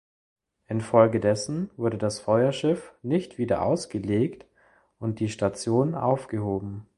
[0.65, 4.47] Infolgedessen wurde das Feuerschiff nicht wieder ausgelegt
[4.97, 6.87] und die Station aufgehoben.